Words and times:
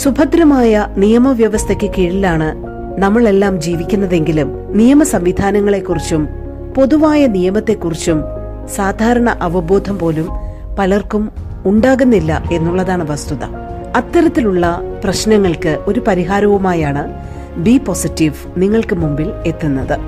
സുഭദ്രമായ 0.00 0.88
നിയമവ്യവസ്ഥയ്ക്ക് 0.96 1.90
കീഴിലാണ് 1.90 2.48
നമ്മളെല്ലാം 3.00 3.60
ജീവിക്കുന്നതെങ്കിലും 3.60 4.76
നിയമ 4.76 5.02
സംവിധാനങ്ങളെക്കുറിച്ചും 5.02 6.28
പൊതുവായ 6.76 7.26
നിയമത്തെക്കുറിച്ചും 7.26 8.22
സാധാരണ 8.76 9.30
അവബോധം 9.30 9.98
പോലും 9.98 10.28
പലർക്കും 10.78 11.32
ഉണ്ടാകുന്നില്ല 11.66 12.42
എന്നുള്ളതാണ് 12.52 13.10
വസ്തുത. 13.10 13.44
അത്തരത്തിലുള്ള 13.96 14.80
പ്രശ്നങ്ങൾക്ക് 15.04 15.78
ഒരു 15.86 16.00
പരിഹാരവുമായാണ് 16.00 17.04
ബി 17.56 17.78
പോസിറ്റീവ് 17.78 18.34
നിങ്ങൾക്ക് 18.56 18.96
മുമ്പിൽ 18.96 19.32
എത്തുന്നത്. 19.46 19.98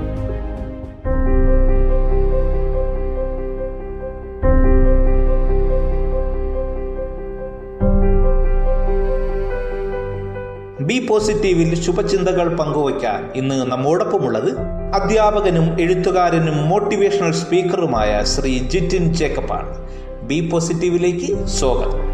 ബി 10.95 11.07
പോസിറ്റീവിൽ 11.07 11.81
ശുഭചിന്തകൾ 11.81 12.55
പങ്കുവയ്ക്കാൻ 12.55 13.31
ഇന്ന് 13.35 13.55
നമ്മോടൊപ്പമുള്ളത് 13.71 14.57
അധ്യാപകനും 14.93 15.79
എഴുത്തുകാരനും 15.79 16.69
മോട്ടിവേഷണൽ 16.69 17.31
സ്പീക്കറുമായ 17.31 18.23
ശ്രീ 18.23 18.59
ജിറ്റിൻ 18.59 19.13
ജേക്കബാണ്. 19.13 19.89
ബി 20.21 20.49
പോസിറ്റീവിലേക്ക് 20.51 21.45
സ്വാഗതം. 21.45 22.04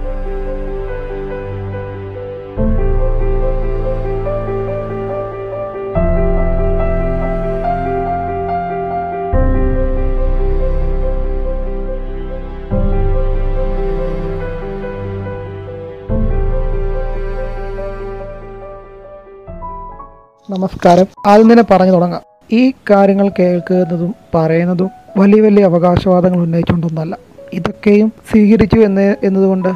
നമസ്കാരം. 20.61 21.05
ആദ്യം 21.27 21.51
തന്നെ 21.51 21.63
പറഞ്ഞു 21.71 21.91
തുടങ്ങാം. 21.91 22.21
ഈ 22.51 22.71
കാര്യങ്ങൾ 22.71 23.31
കേൾക്കുന്നതും 23.39 24.15
പറയുന്നതും 24.35 24.89
വലിയ 25.17 25.41
വലിയ 25.41 25.63
അവകാശവാദങ്ങൾ 25.63 26.37
ഉന്നയിച്ചുകൊണ്ടൊന്നല്ല. 26.37 27.17
ഇതൊക്കെയും 27.53 28.13
സ്വീകരിച്ചു 28.31 28.79
എന്ന് 28.79 29.15
എന്നതുകൊണ്ട് 29.23 29.73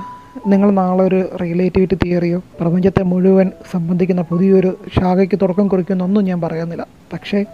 നിങ്ങൾ 0.47 0.71
നാളെ 0.71 1.03
ഒരു 1.03 1.37
റിലേറ്റിവിറ്റി 1.41 1.95
തിയറിയോ 1.95 2.41
പ്രപഞ്ചത്തെ 2.59 3.03
മുഴുവൻ 3.03 3.51
സംബന്ധിക്കുന്ന 3.71 4.21
പുതിയൊരു 4.21 4.77
ശാഖയ്ക്ക് 4.99 5.39
തുടക്കം 5.41 5.67
കുറിക്കുന്നൊന്നും 5.67 6.23
ഞാൻ 6.23 6.41
പറയുന്നില്ല. 6.41 6.85
പക്ഷേ 7.13 7.45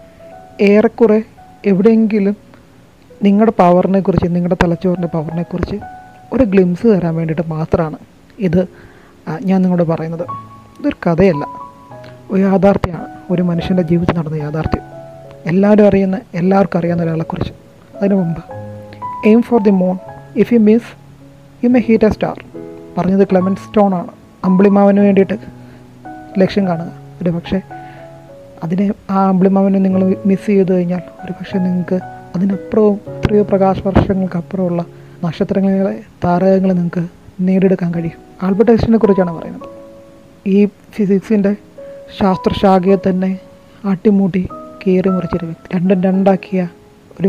ഏറെക്കുറെ 0.61 1.23
എവിടെയെങ്കിലും 1.65 2.35
നിങ്ങളുടെ 3.23 3.53
പവറിനെ 3.59 3.99
കുറിച്ച് 3.99 4.35
നിങ്ങളുടെ 4.35 4.55
തലച്ചോറിന്റെ 4.63 5.07
പവറിനെ 5.07 5.43
കുറിച്ച് 5.43 5.75
ഒരു 6.33 6.43
ഗ്ലിംസ് 6.43 6.87
തരാൻ 6.87 7.15
വേണ്ടിയിട്ട് 7.15 7.47
മാത്രമാണ് 7.47 7.97
ഇത് 8.39 8.67
ഞാൻ 9.45 9.61
നിങ്ങളോട് 9.61 9.89
പറയുന്നത്. 9.89 10.25
ഇതൊരു 10.79 11.09
കഥയല്ല. 11.09 11.61
ഒരു 12.31 12.41
യാഥാർത്ഥ്യമാണ് 12.41 13.00
ഒരു 13.31 13.41
മനുഷ്യന്റെ 13.41 13.83
ജീവിതത്തിൽ 13.83 14.17
നടന്ന 14.17 14.35
യാഥാർത്ഥ്യം. 14.35 14.83
എല്ലാവരും 15.45 15.87
അറിയുന്ന 15.87 16.19
എല്ലാവർക്കും 16.33 16.79
അറിയാവുന്ന 16.79 17.03
ഒരാളെക്കുറിച്ച് 17.03 17.53
അതിനു 17.97 18.15
മുമ്പ് 18.15 18.43
aim 19.25 19.41
for 19.41 19.63
the 19.63 19.69
moon 19.69 19.97
if 20.35 20.53
you 20.53 20.59
miss 20.59 20.97
you 21.63 21.69
may 21.69 21.79
hit 21.79 22.05
a 22.05 22.09
star 22.09 22.45
പറഞ്ഞത് 22.97 23.27
ക്ലെമൻ 23.27 23.55
സ്റ്റോൺ 23.55 23.95
ആണ്. 23.95 24.07
അമ്പിളിമാവന് 24.43 24.99
വേണ്ടിയിട്ട് 24.99 25.33
ലക്ഷ്യം 26.39 26.67
കാണുക. 26.67 26.91
ഒരു 27.21 27.29
പക്ഷേ 27.29 27.61
അതിനെ 28.63 28.93
ആ 29.09 29.27
അമ്പിളിമാവനെ 29.27 29.79
നിങ്ങൾ 29.79 30.15
മിസ് 30.25 30.45
ചെയ്ത് 30.45 30.73
കഴിഞ്ഞാൽ 30.73 31.01
ഒരു 31.25 31.31
പക്ഷേ 31.31 31.59
നിങ്ങൾക്ക് 31.59 31.99
അതിനപ്പുറവും 32.35 32.99
എത്രയോ 33.07 33.45
വർഷങ്ങൾക്കപ്പുറമുള്ള 33.85 34.85
നക്ഷത്രങ്ങളെ 35.25 35.99
താരകങ്ങളെ 36.23 36.73
നിങ്ങൾക്ക് 36.73 37.07
നേടിയെടുക്കാൻ 37.39 37.93
കഴിയും. 37.93 38.19
ആൽബർട്ട് 38.43 38.71
ഐൻസ്റ്റീനെ 38.71 38.97
കുറിച്ചാണ് 38.97 39.31
പറയുന്നത്. 39.39 39.69
ഈ 40.47 40.65
ഫിസിക്സിന്റെ 40.65 41.55
ശാസ്ത്രശാഖയെ 42.19 42.95
തന്നെ 42.95 43.39
അട്ടിമൂട്ടി 43.85 44.47
കീറി 44.87 45.09
മുറിച്ചൊരു 45.09 45.45
വ്യക്തി. 45.45 45.77
രണ്ടും 45.77 46.03
രണ്ടാക്കിയ 46.03 46.67
ഒരു 47.21 47.27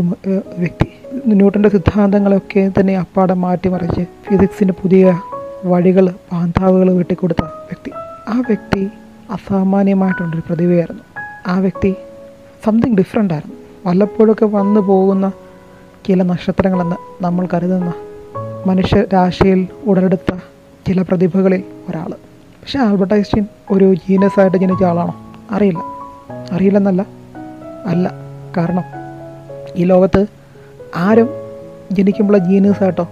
വ്യക്തി. 0.57 0.87
ന്യൂട്ടന്റെ 1.27 1.69
സിദ്ധാന്തങ്ങളൊക്കെ 1.69 2.71
തന്നെ 2.79 2.97
അപ്പാടെ 2.97 3.33
മാറ്റിമറിച്ച് 3.33 4.01
ഫിസിക്സിന്റെ 4.01 4.73
പുതിയ 4.81 5.19
വഴികൾ 5.65 6.13
പാന്താവുകൾ 6.31 6.91
വെട്ടിക്കൊടുത്ത 6.91 7.43
വ്യക്തി. 7.43 7.91
ആ 8.27 8.39
വ്യക്തി 8.39 8.87
അസാമാന്യമായിട്ടുള്ളൊരു 9.31 10.43
പ്രതിഭയായിരുന്നു. 10.47 11.03
ആ 11.47 11.59
വ്യക്തി 11.59 11.95
സംതിങ് 12.65 12.97
ഡിഫറെന്റ് 12.97 13.33
ആയിരുന്നു. 13.33 13.55
വല്ലപ്പോഴൊക്കെ 13.85 14.45
വന്നു 14.45 14.79
പോകുന്ന 14.79 15.31
ചില 16.07 16.23
നക്ഷത്രങ്ങളെന്ന് 16.23 17.23
നമ്മൾ 17.23 17.47
കരുതുന്ന 17.53 17.93
മനുഷ്യരാശിയിൽ 18.67 19.67
ഉടലെടുത്ത 19.85 20.35
ചില 20.87 21.01
പ്രതിഭകളിൽ 21.01 21.63
ഒരാൾ 21.89 22.13
പക്ഷെ 22.63 22.79
ആൽബർട്ട് 22.79 23.13
ഐൻസ്റ്റീൻ 23.13 23.45
ഒരു 23.71 23.93
ജീനസ് 23.93 24.39
ആയിട്ട് 24.39 24.57
ജനിച്ച 24.57 24.83
ആളാണോ? 24.83 25.15
അറിയില്ല. 25.51 25.79
അറിയില്ലെന്നല്ല. 26.51 27.05
അല്ല. 27.85 28.11
കാരണം 28.57 28.83
ഈ 29.75 29.83
ലോകത്ത് 29.83 30.25
ആരും 30.95 31.29
ജനിക്കുമ്പോൾ 31.91 32.37
ജീനസ് 32.37 32.83
ആയിട്ടോ 32.83 33.07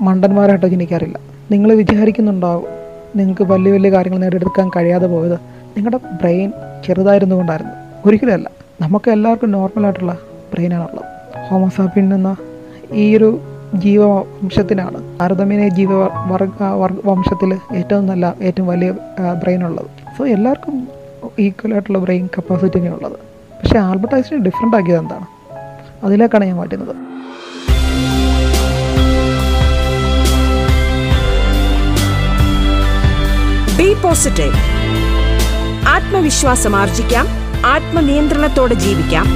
മണ്ടന്മാരായിട്ടോ 0.00 0.68
ജനിക്കാറില്ല. 0.68 1.18
നിങ്ങൾ 1.50 1.74
വിചാരിക്കുന്നുണ്ടാവും 1.74 2.64
നിങ്ങൾക്ക് 3.16 3.42
വലിയ 3.42 3.72
വലിയ 3.72 3.90
കാര്യങ്ങൾ 3.90 4.18
നേടിയെടുക്കാൻ 4.18 4.70
കഴിയാതെ 4.76 5.06
പോയത്. 5.06 5.34
നിങ്ങളുടെ 5.76 5.96
ബ്രെയിൻ 5.96 6.52
ചെറുതായിരുന്നു 6.86 7.36
കൊണ്ടായിരുന്നു. 7.36 7.72
ഒരിക്കലുമല്ല 8.06 8.50
നമുക്ക് 8.80 9.10
എല്ലാവർക്കും 9.10 9.50
നോർമലായിട്ടുള്ള 9.50 10.18
ബ്രെയിനാണുള്ളത് 10.52 11.04
ഹോമോസാപ്പിൻ 11.48 12.14
എന്ന 12.14 12.36
ഈ 12.92 13.16
ഒരു 13.16 13.40
ജീവവംശത്തിനാണ്. 13.74 15.20
താരതമ്യേന 15.20 15.68
ജീവ 15.68 16.04
വർഗ 16.04 16.62
വംശത്തിൽ 17.04 17.58
ഏറ്റവും 17.76 18.06
നല്ല 18.06 18.34
ഏറ്റവും 18.42 18.68
വലിയ 18.68 18.90
ബ്രെയിൻ 19.42 19.64
ഉള്ളത്. 19.64 19.86
സോ 20.18 20.26
എല്ലാവർക്കും 20.26 20.88
ഈക്വൽ 21.38 21.72
ആയിട്ടുള്ള 21.72 21.98
ബ്രെയിൻ 21.98 22.26
കപ്പാസിറ്റിയാണ് 22.26 22.94
ഉള്ളത്. 22.94 23.18
പക്ഷേ 23.62 23.78
ആൽബർട്ട് 23.78 24.34
ഡിഫറെന്റ് 24.34 24.76
ആക്കിയത് 24.76 24.98
എന്താണ്? 24.98 25.26
അതിലേക്കാണ് 26.04 26.44
ഞാൻ 26.44 26.56
മാറ്റുന്നത്. 26.56 26.96
ബി 33.78 34.02
പോസിറ്റീവ് 34.02 34.52
ആത്മവിശ്വാസം 35.88 36.76
ആർജിക്കാം. 36.76 37.26
ആത്മനിയന്ത്രണത്തോടെ 37.66 38.74
ജീവിക്കാം. 38.74 39.26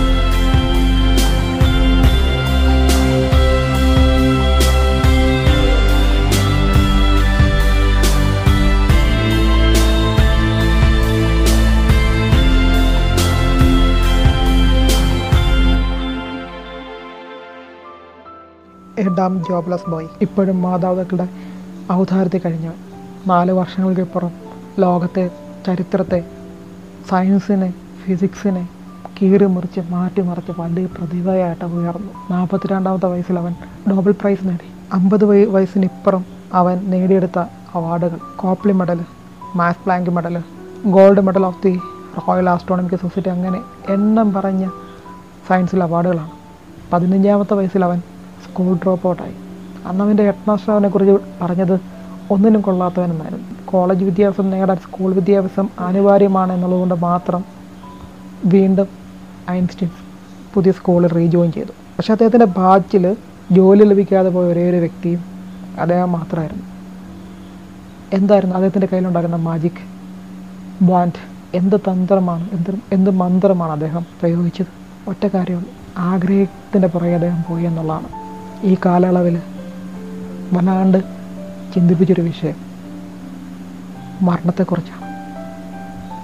A 19.24 19.42
jobless 19.48 19.90
boy. 19.90 20.06
ഇപ്പോഴും 20.20 20.62
മാതാപിതാക്കളുടെ 20.62 21.28
ഔദാര്യത്തിൽ 21.92 22.40
കഴിഞ്ഞ 22.46 22.70
നാല് 23.26 23.52
വർഷങ്ങൾക്കിപ്പുറം 23.52 24.30
ലോകത്തെ 24.78 25.30
ചരിത്രത്തെ 25.66 26.24
സയൻസിനെ 27.10 27.74
ഫിസിക്സിനെ 28.04 28.68
കീറി 29.22 29.44
മുറിച്ച് 29.44 29.80
മാറ്റിമറിച്ച് 29.90 30.60
വലിയ 30.60 30.86
പ്രതിഭയായിട്ട് 30.86 31.64
ഉയർന്നു. 31.64 32.12
നാൽപ്പത്തിരണ്ടാമത്തെ 32.30 33.06
വയസ്സിൽ 33.06 33.38
അവൻ 33.38 33.54
നോബൽ 33.88 34.14
പ്രൈസ് 34.20 34.48
നേടി. 34.48 34.66
അമ്പത് 34.92 35.24
വയ 35.24 35.44
വയസ്സിനിപ്പുറം 35.44 36.24
അവൻ 36.54 36.90
നേടിയെടുത്ത 36.90 37.38
അവാർഡുകൾ. 37.74 38.18
Copley 38.36 38.72
medal 38.72 39.00
Max 39.56 39.84
Planck 39.84 40.10
medal 40.10 40.42
gold 40.86 41.20
medal 41.20 41.46
of 41.46 41.62
the 41.62 41.78
Royal 42.18 42.50
Astronomical 42.50 42.96
Society 42.96 43.28
അങ്ങനെ 43.28 43.60
എണ്ണം 43.88 44.32
പറഞ്ഞ 44.32 44.68
സയൻസിൽ 45.48 45.82
അവാർഡുകളാണ്. 45.82 46.30
പതിനഞ്ചാമത്തെ 46.92 47.54
വയസ്സിൽ 47.54 47.84
അവൻ 47.84 48.02
സ്കൂൾ 48.52 48.72
ഡ്രോപ്പ് 48.74 49.08
ഔട്ടായി 49.08 49.36
അന്ന് 49.86 50.04
അവന്റെ 50.04 50.24
ഹെഡ് 50.28 50.88
കുറിച്ച് 50.88 51.14
പറഞ്ഞത് 51.42 51.76
ഒന്നിനും 52.30 52.60
കൊള്ളാത്തവനെന്നായിരുന്നു. 52.60 53.46
കോളേജ് 53.64 54.04
വിദ്യാഭ്യാസം 54.04 54.50
നേടാൻ 54.50 54.76
സ്കൂൾ 54.76 55.14
വിദ്യാഭ്യാസം 55.14 55.68
അനിവാര്യമാണ് 55.78 56.52
എന്നുള്ളതുകൊണ്ട് 56.52 56.94
മാത്രം 56.94 57.42
വീണ്ടും 58.44 58.88
ഐൻസ്റ്റീൻ 59.50 59.90
പുതിയ 60.54 60.72
സ്കൂളിൽ 60.72 61.08
റീജോയിൻ 61.18 61.52
ചെയ്തു. 61.52 61.72
പക്ഷേ 61.98 62.12
അദ്ദേഹത്തിന്റെ 62.12 62.46
ബാച്ചിൽ 62.58 63.04
ജോലി 63.50 63.84
ലഭിക്കാതെ 63.84 64.30
പോയ 64.30 64.46
ഒരേ 64.46 64.70
ഒരു 64.70 64.76
വ്യക്തിയും 64.76 65.20
അദ്ദേഹം 65.78 66.12
മാത്രമായിരുന്നു. 66.12 66.66
എന്തായിരുന്നു 68.12 68.54
അദ്ദേഹത്തിന്റെ 68.54 68.88
കയ്യിലുണ്ടായിരുന്ന 68.92 69.36
മാജിക് 69.48 69.82
ബാൻഡ് 70.82 71.20
എന്ത് 71.54 71.76
തന്ത്രമാണ് 71.88 72.48
എന്ത് 72.52 72.70
എന്ത് 72.92 73.10
മന്ത്രമാണ് 73.10 73.72
അദ്ദേഹം 73.72 74.06
പ്രയോഗിച്ചത്? 74.20 74.72
ഒറ്റ 75.06 75.26
കാര്യമുള്ളൂ 75.34 75.70
ആഗ്രഹത്തിന്റെ 76.10 76.88
പുറകെ 76.88 77.14
അദ്ദേഹം 77.14 77.44
പോയി 77.48 77.64
എന്നുള്ളതാണ്. 77.64 78.08
ഈ 78.64 78.76
കാലയളവിൽ 78.86 79.42
വല്ലാണ്ട് 80.52 80.98
ചിന്തിപ്പിച്ചൊരു 81.74 82.20
വിഷയം. 82.20 82.54
മരണത്തെക്കുറിച്ചാണ്. 84.22 85.08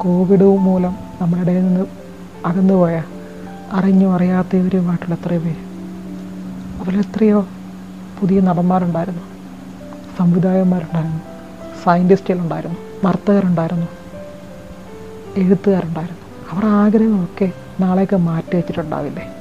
കോവിഡ് 0.01 0.45
മൂലം 0.45 0.97
നമ്മുടെ 1.21 1.43
ഇടയിൽ 1.43 1.61
നിന്ന് 1.61 1.87
അകന്നുപോയ 2.47 3.03
അറിഞ്ഞോ 3.73 4.15
അറിയാത്തവരുമായിട്ടുള്ള 4.15 5.15
എത്രയോ 5.15 5.41
പേര്. 5.41 5.57
അതിലെത്രയോ 6.81 7.49
പുതിയ 8.21 8.41
നടന്മാരുണ്ടായിരുന്നു. 8.41 9.23
സംവിധായകന്മാരുണ്ടായിരുന്നു. 10.19 11.23
സയന്റിസ്റ്റുകളുണ്ടായിരുന്നു 11.85 13.07
നർത്തകരുണ്ടായിരുന്നു. 13.07 13.87
എഴുത്തുകാരുണ്ടായിരുന്നു. 15.37 16.27
അവരുടെ 16.51 16.69
ആഗ്രഹമൊക്കെ 16.69 17.53
നാളെയൊക്കെ 17.81 18.17
മാറ്റി 18.17 18.57
വെച്ചിട്ടുണ്ടാവില്ലേ? 18.57 19.35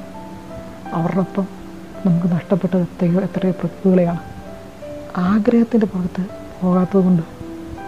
അവരുടെ 0.92 1.57
നമുക്ക് 2.08 2.34
നഷ്ടപ്പെട്ടത് 2.34 2.80
എത്രയോ 2.80 3.20
എത്രയോ 3.20 3.52
പ്രതിഭകളെയാണ് 3.52 4.18
ആഗ്രഹത്തിന്റെ 5.16 5.86
പുറത്ത് 5.86 6.22
പോകാത്തത് 6.62 7.00
കൊണ്ട് 7.00 7.22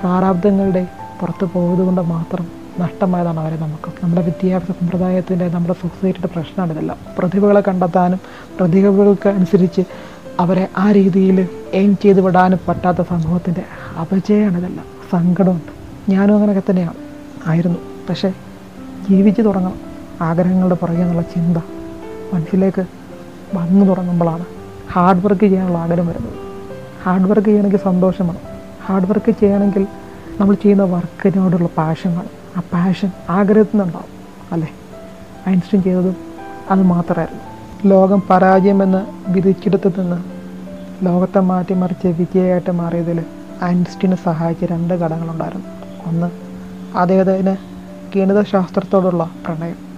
പ്രാരാബ്ദങ്ങളുടെ 0.01 0.87
പുറത്ത് 1.21 1.45
പോയതുകൊണ്ട് 1.45 2.01
മാത്രം 2.01 2.47
നഷ്ടമായതാണ് 2.81 3.41
അവരെ 3.41 3.57
നമുക്ക്. 3.57 3.93
നമ്മുടെ 4.03 4.23
വിദ്യാഭ്യാസ 4.23 4.77
സമ്പ്രദായത്തിന്റെ 4.79 5.49
നമ്മുടെ 5.49 5.75
സൊസൈറ്റിയുടെ 5.75 6.27
പ്രശ്നമാണ് 6.27 6.73
ഇതെല്ലാം. 6.73 6.99
പ്രതിഭകളെ 7.19 7.63
കണ്ടെത്താനും 7.69 8.21
പ്രതിഭകൾക്ക് 8.61 9.29
അനുസരിച്ച് 9.29 9.83
അവരെ 10.41 10.69
ആ 10.79 10.93
രീതിയിൽ 10.93 11.49
എയിം 11.73 11.97
ചെയ്ത് 11.97 12.21
വിടാനും 12.21 12.61
പറ്റാത്ത 12.69 13.03
സമൂഹത്തിന്റെ 13.03 13.65
അപജയമാണ് 14.01 14.59
ഇതെല്ലാം. 14.59 14.87
സങ്കടമുണ്ട് 15.11 15.73
ഞാനും 16.11 16.35
അങ്ങനെയൊക്കെ 16.35 16.71
തന്നെയാണ് 16.71 16.95
ആയിരുന്നു. 17.47 17.79
പക്ഷേ 18.09 18.33
ജീവിച്ചു 19.11 19.43
തുടങ്ങണം. 19.43 19.81
ആഗ്രഹങ്ങളുടെ 20.21 20.75
പുറകെ 20.75 21.03
എന്നുള്ള 21.03 21.23
ചിന്ത 21.23 21.57
മനസ്സിലേക്ക് 22.35 23.00
വന്നു 23.55 23.87
തുടങ്ങുമ്പോഴാണ് 23.87 24.45
ഹാർഡ് 24.93 25.25
വർക്ക് 25.25 25.41
ചെയ്യാനുള്ള 25.41 25.79
ആഗ്രഹം 25.79 26.07
വരുന്നത്. 26.07 26.33
ഹാർഡ് 27.03 27.31
വർക്ക് 27.31 27.47
ചെയ്യണമെങ്കിൽ 27.47 27.79
സന്തോഷം 27.79 28.29
വേണം. 28.29 28.41
ഹാർഡ് 28.87 29.07
വർക്ക് 29.07 29.31
ചെയ്യണമെങ്കിൽ 29.31 29.87
നമ്മൾ 30.41 30.55
ചെയ്യുന്ന 30.55 30.83
വർക്കിനോടുള്ള 30.83 31.69
പാഷൻ 31.77 32.11
വേണം. 32.11 32.41
ആ 32.57 32.61
പാഷൻ 32.61 33.11
ആഗ്രഹത്തിൽ 33.31 33.77
നിന്നുണ്ടാവും 33.77 34.09
അല്ലേ? 34.53 34.71
ഐൻസ്റ്റീൻ 35.49 35.83
ചെയ്തതും 35.83 36.17
അത് 36.71 36.83
മാത്രമായിരുന്നു. 36.83 37.43
ലോകം 37.89 38.23
പരാജയമെന്ന് 38.31 39.07
വിധിച്ചെടുത്ത് 39.29 40.01
നിന്ന് 40.01 40.23
ലോകത്തെ 41.07 41.41
മാറ്റിമറിച്ച് 41.41 42.07
വിജയമായിട്ട് 42.07 42.71
മാറിയതിൽ 42.71 43.25
ഐൻസ്റ്റീനെ 43.65 44.17
സഹായിച്ച 44.17 44.65
രണ്ട് 44.65 44.95
ഘടകങ്ങളുണ്ടായിരുന്നു. 44.95 45.67
ഒന്ന് 46.07 46.31
അദ്ദേഹത്തിന് 46.97 47.57
ഗണിതശാസ്ത്രത്തോടുള്ള 48.19 49.31
പ്രണയം. 49.47 49.90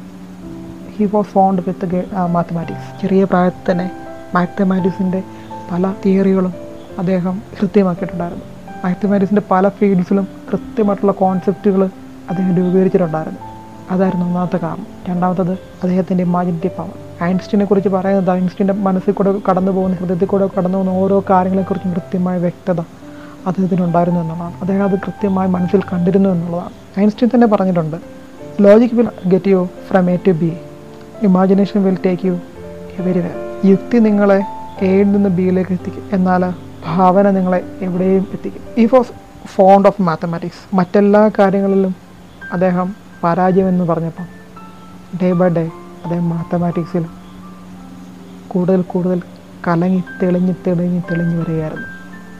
He 1.02 1.10
was 1.14 1.26
fond 1.26 1.62
with 1.66 2.04
mathematics 2.26 3.02
ചെറിയ 3.02 3.24
പ്രായത്തിൽ 3.24 3.72
തന്നെ 3.72 3.90
മാത്തമാറ്റിക്സിന്റെ 4.34 5.22
പല 5.72 5.94
തിയറികളും 6.04 6.54
അദ്ദേഹം 6.98 7.42
കൃത്യമാക്കിയിട്ടുണ്ടായിരുന്നു. 7.62 8.44
മാത്തമാറ്റിക്സിന്റെ 8.84 9.42
പല 9.50 9.68
ഫീൽഡ്സിലും 9.68 10.28
കൃത്യമായിട്ടുള്ള 10.52 11.12
കോൺസെപ്റ്റുകൾ 11.12 11.84
അദ്ദേഹം 12.30 12.56
രൂപീകരിച്ചിട്ടുണ്ടായിരുന്നു. 12.56 13.38
അതായിരുന്നു 13.90 14.26
ഒന്നാമത്തെ 14.26 14.56
കാരണം. 14.56 14.86
രണ്ടാമത്തത് 15.08 15.52
അദ്ദേഹത്തിന്റെ 15.52 16.24
ഇമാജിനേറ്റീവ് 16.24 16.72
പവർ 16.78 17.24
ഐൻസ്റ്റീനെ 17.24 17.64
കുറിച്ച് 17.64 17.88
പറയുന്നത് 17.88 18.30
ഐൻസ്റ്റീന്റെ 18.30 18.74
മനസ്സിൽ 18.74 19.12
കൂടെ 19.12 19.34
കടന്നു 19.50 19.72
പോകുന്ന 19.72 19.96
ഹൃദയത്തിൽ 19.96 20.26
കൂടെ 20.26 20.48
കടന്നു 20.58 20.78
പോകുന്ന 20.78 20.96
ഓരോ 20.96 21.24
കാര്യങ്ങളെക്കുറിച്ചും 21.30 21.92
കൃത്യമായ 21.92 22.38
വ്യക്തത 22.38 22.80
അദ്ദേഹത്തിന് 23.46 23.82
ഉണ്ടായിരുന്നു 23.82 24.20
എന്നുള്ളതാണ്. 24.20 24.54
അദ്ദേഹം 24.60 24.84
അത് 24.84 24.98
കൃത്യമായി 24.98 25.48
മനസ്സിൽ 25.48 25.82
കണ്ടിരുന്നു 25.92 26.28
എന്നുള്ളതാണ്. 26.28 27.00
ഐൻസ്റ്റീൻ 27.00 27.30
തന്നെ 27.34 27.46
പറഞ്ഞിട്ടുണ്ട് 27.46 27.96
logic 28.60 28.94
will 28.94 29.08
get 29.26 29.48
you 29.48 29.68
from 29.88 30.10
A 30.10 30.18
to 30.26 30.30
B 30.30 30.56
imagination 31.22 31.84
will 31.84 31.98
take 32.06 32.26
you 32.26 32.32
everywhere 33.18 33.30
യുക്തി 33.64 33.98
നിങ്ങളെ 33.98 34.42
എയിൽ 34.80 35.12
നിന്ന് 35.12 35.28
ബിയിലേക്ക് 35.28 35.72
എത്തിക്കും. 35.72 36.04
എന്നാൽ 36.12 36.52
ഭാവന 36.86 37.30
നിങ്ങളെ 37.30 37.64
എവിടെയും 37.80 38.26
എത്തിക്കും. 38.32 38.62
ഈ 38.78 38.86
ഫോസ് 38.86 39.12
ഫോണ്ട് 39.46 39.88
ഓഫ് 39.88 40.02
മാത്തമാറ്റിക്സ് 40.02 40.76
മറ്റെല്ലാ 40.76 41.30
കാര്യങ്ങളിലും 41.38 41.96
അദ്ദേഹം 42.52 42.94
പരാജയമെന്ന് 43.24 43.84
പറഞ്ഞപ്പം 43.84 44.26
ഡേ 45.22 45.32
ബൈ 45.32 45.48
ഡേ 45.48 45.70
അദ്ദേഹം 46.04 46.28
മാത്തമാറ്റിക്സിൽ 46.28 47.06
കൂടുതൽ 48.48 48.82
കൂടുതൽ 48.82 49.22
കലങ്ങി 49.66 50.02
തെളിഞ്ഞ് 50.22 50.54
തെളിഞ്ഞ് 50.66 51.02
തെളിഞ്ഞ് 51.10 51.36
വരികയായിരുന്നു. 51.40 51.86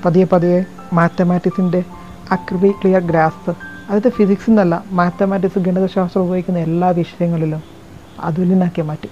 പതിയെ 0.05 0.25
പതിയെ 0.25 0.65
മാത്തമാറ്റിക്സിന്റെ 0.93 1.85
അക്രി 2.33 2.71
ക്ലിയർ 2.71 3.01
ഗ്രാസ്പ് 3.01 3.51
അതായത് 3.89 4.09
ഫിസിക്സ് 4.09 4.51
എന്നല്ല 4.51 4.85
മാത്തമാറ്റിക്സ് 4.91 5.59
ഗണിതശാസ്ത്രം 5.59 6.23
ഉപയോഗിക്കുന്ന 6.23 6.59
എല്ലാ 6.59 6.89
വിഷയങ്ങളിലും 6.89 7.72
അതുല്യനാക്കി 8.21 8.83
മാറ്റി. 8.83 9.09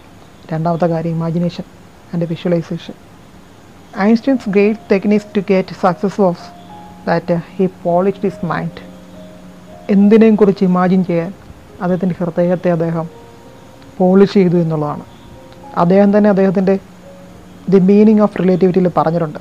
രണ്ടാമത്തെ 0.53 0.87
കാര്യം 0.87 1.11
imagination 1.11 1.65
and 2.15 2.25
visualisation 2.25 2.93
Einstein's 4.01 4.49
great 4.49 4.81
techniques 4.93 5.27
to 5.37 5.41
get 5.41 5.69
success 5.83 6.21
was 6.21 6.47
that 7.09 7.41
he 7.57 7.69
polished 7.83 8.23
his 8.23 8.47
mind 8.47 8.91
എന്തിനേയും 9.91 10.37
കുറിച്ച് 10.37 10.65
ഇമാജിൻ 10.65 11.05
ചെയ്യാൻ 11.05 11.35
അദ്ദേഹത്തിന്റെ 11.83 12.15
ഹൃദയത്തെ 12.21 12.71
അദ്ദേഹം 12.71 13.11
പോളിഷ് 13.99 14.35
ചെയ്തു 14.35 14.57
എന്നുള്ളതാണ്. 14.57 15.03
അദ്ദേഹം 15.77 16.19
തന്നെ 16.19 16.31
അദ്ദേഹത്തിന്റെ 16.31 16.79
ദി 17.69 17.79
മീനിങ് 17.79 18.21
ഓഫ് 18.21 18.39
റിലേറ്റിവിറ്റിയിൽ 18.39 18.91
പറഞ്ഞിട്ടുണ്ട്. 18.97 19.39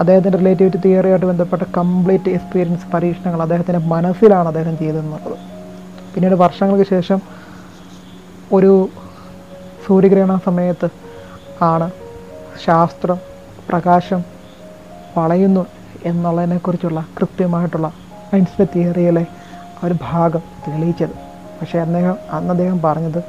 അദ്ദേഹത്തിന്റെ 0.00 0.38
റിലേറ്റിവിറ്റി 0.38 0.76
തിയറിയായിട്ട് 0.76 1.26
ബന്ധപ്പെട്ട 1.26 1.62
കംപ്ലീറ്റ് 1.76 2.30
എക്സ്പീരിയൻസ് 2.30 2.86
പരീക്ഷണങ്ങൾ 2.94 3.42
അദ്ദേഹത്തിന്റെ 3.42 3.86
മനസ്സിലാണ് 3.86 4.48
അദ്ദേഹം 4.48 4.78
ചെയ്തതെന്നുള്ളത്. 4.78 5.53
പിന്നീട് 6.14 6.34
വർഷങ്ങൾക്ക് 6.34 6.90
ശേഷം 6.90 7.20
ഒരു 8.52 8.88
സൂര്യഗ്രഹണ 9.86 10.40
സമയത്ത് 10.44 10.88
ആണ് 11.62 11.90
ശാസ്ത്രം 12.64 13.18
പ്രകാശം 13.68 14.24
വളയുന്നു 15.18 15.66
എന്നുള്ളതിനെക്കുറിച്ചുള്ള 16.04 17.06
കൃത്യമായിട്ടുള്ള 17.18 17.92
ഐൻസ്റ്റീൻ 18.34 18.68
തിയറിയിലെ 18.74 19.26
ഒരു 19.84 19.94
ഭാഗം 20.02 20.42
തെളിയിച്ചത്. 20.68 21.14
പക്ഷേ 21.60 21.78
അദ്ദേഹം 21.78 22.16
അന്ന് 22.32 22.50
അദ്ദേഹം 22.50 22.82
പറഞ്ഞത് 22.82 23.24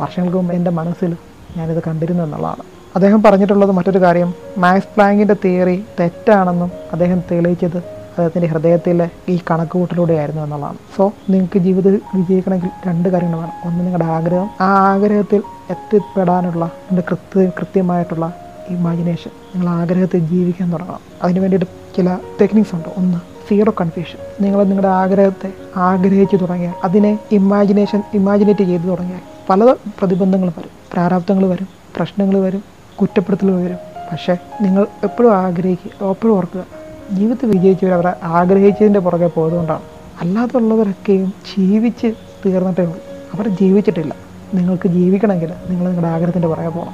വർഷങ്ങൾക്ക് 0.00 0.36
മുമ്പ് 0.36 0.54
എന്റെ 0.54 0.70
മനസ്സിൽ 0.70 1.16
ഞാനിത് 1.56 1.82
കണ്ടിരുന്നു 1.86 2.22
എന്നുള്ളതാണ്. 2.24 2.64
അദ്ദേഹം 2.96 3.22
പറഞ്ഞിട്ടുള്ളത് 3.22 3.70
മറ്റൊരു 3.70 4.00
കാര്യം 4.00 4.34
മാക്സ് 4.58 4.88
പ്ലാങ്കിന്റെ 4.94 5.36
തിയറി 5.44 5.86
തെറ്റാണെന്നും 6.00 6.70
അദ്ദേഹം 6.92 7.22
തെളിയിച്ചത് 7.32 8.01
അദ്ദേഹത്തിന്റെ 8.12 8.46
ഹൃദയത്തിലെ 8.46 9.10
ഈ 9.28 9.40
കണക്കുകൂട്ടിലൂടെയായിരുന്നു 9.50 10.42
എന്നുള്ളതാണ്. 10.42 10.76
സോ 10.96 11.12
നിങ്ങൾക്ക് 11.30 11.58
ജീവിതത്തിൽ 11.58 12.00
വിജയിക്കണമെങ്കിൽ 12.14 12.70
രണ്ട് 12.86 13.08
കാര്യങ്ങൾ 13.08 13.38
വേണം. 13.38 13.52
ഒന്ന് 13.64 13.80
നിങ്ങളുടെ 13.80 14.04
ആഗ്രഹം. 14.04 14.50
ആ 14.60 14.92
ആഗ്രഹത്തിൽ 14.92 15.42
എത്തിപ്പെടാനുള്ള 15.70 16.64
നിങ്ങളുടെ 16.64 17.06
കൃത്യ 17.10 17.50
കൃത്യമായിട്ടുള്ള 17.58 18.34
ഇമാജിനേഷൻ 18.68 19.30
നിങ്ങൾ 19.54 19.68
ആഗ്രഹത്തിൽ 19.68 20.18
ജീവിക്കാൻ 20.18 20.72
തുടങ്ങണം. 20.72 20.98
അതിന് 21.22 21.38
വേണ്ടിയിട്ട് 21.38 21.96
ചില 21.96 22.18
ടെക്നിക്സ് 22.40 22.74
ഉണ്ട്. 22.74 22.88
ഒന്ന് 22.96 23.18
സീറോ 23.48 23.74
കൺഫ്യൂഷൻ 23.80 24.18
നിങ്ങൾ 24.40 24.62
നിങ്ങളുടെ 24.62 24.88
ആഗ്രഹത്തെ 24.88 25.52
ആഗ്രഹിച്ചു 25.76 26.36
തുടങ്ങിയാൽ 26.36 26.74
അതിനെ 26.84 27.18
ഇമാജിനേഷൻ 27.32 28.02
ഇമാജിനേറ്റ് 28.14 28.64
ചെയ്തു 28.64 28.82
തുടങ്ങിയാൽ 28.82 29.20
പല 29.50 29.72
പ്രതിബന്ധങ്ങൾ 29.72 30.48
വരും. 30.48 30.70
പ്രാരാബ്ദങ്ങൾ 30.92 31.46
വരും 31.46 31.68
പ്രശ്നങ്ങൾ 31.96 32.38
വരും 32.38 32.64
കുറ്റപ്പെടുത്തലുകൾ 33.00 33.64
വരും. 33.64 33.78
പക്ഷേ 34.12 34.36
നിങ്ങൾ 34.60 34.86
എപ്പോഴും 35.04 35.36
ആഗ്രഹിക്കുക 35.36 36.06
എപ്പോഴും 36.06 36.36
ഓർക്കുക 36.36 36.81
ജീവിതത്തിൽ 37.10 37.50
വിജയിച്ചവർ 37.50 37.92
അവർ 37.92 38.16
ആഗ്രഹിച്ചതിന്റെ 38.22 39.00
പുറകെ 39.00 39.26
പോയതുകൊണ്ടാണ്. 39.26 39.82
അല്ലാതുള്ളവരൊക്കെയും 40.20 41.32
ജീവിച്ച് 41.58 42.14
തീർന്നിട്ടേ 42.46 42.82
ഉള്ളൂ. 42.82 42.98
അവർ 43.34 43.48
ജീവിച്ചിട്ടില്ല. 43.48 44.14
നിങ്ങൾക്ക് 44.54 44.88
ജീവിക്കണമെങ്കിൽ 44.88 45.52
നിങ്ങൾ 45.68 45.84
നിങ്ങളുടെ 45.84 46.08
ആഗ്രഹത്തിന്റെ 46.08 46.48
പുറകെ 46.48 46.68
പോകണം. 46.68 46.92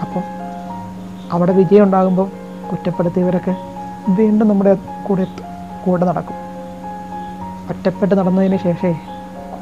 അപ്പോൾ 0.00 0.22
അവിടെ 1.32 1.52
വിജയം 1.52 1.82
ഉണ്ടാകുമ്പോൾ 1.82 2.30
കുറ്റപ്പെടുത്തിയവരൊക്കെ 2.70 3.56
വീണ്ടും 4.08 4.48
നമ്മുടെ 4.48 4.76
കൂടെ 5.06 5.26
കൂടെ 5.86 6.04
നടക്കും. 6.04 6.36
ഒറ്റപ്പെട്ട് 7.70 8.14
നടന്നതിന് 8.14 8.56
ശേഷമേ 8.56 8.92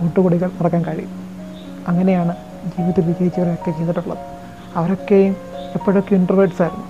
കൂട്ടുകൂടികൾ 0.00 0.50
നടക്കാൻ 0.60 0.84
കഴിയും. 0.84 1.10
അങ്ങനെയാണ് 1.88 2.36
ജീവിതത്തിൽ 2.66 3.06
വിജയിച്ചവരൊക്കെ 3.06 3.70
ചെയ്തിട്ടുള്ളത്. 3.70 4.18
അവരൊക്കെയും 4.76 5.36
എപ്പോഴൊക്കെ 5.74 6.14
ഇൻട്രോവേർട്സ് 6.14 6.62
ആയിരുന്നു. 6.62 6.84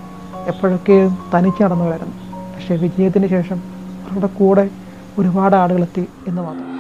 എപ്പോഴൊക്കെയും 0.47 1.19
തനിച്ച് 1.35 1.63
നടന്നവരായിരുന്നു. 1.63 2.24
പക്ഷേ 2.65 2.77
വിജയത്തിന് 2.77 3.27
ശേഷം 3.27 3.63
അവരുടെ 4.11 4.27
കൂടെ 4.27 4.69
ഒരുപാട് 5.19 5.57
ആളുകളെത്തി 5.57 6.07
എന്ന് 6.29 6.43
മാത്രം. 6.43 6.75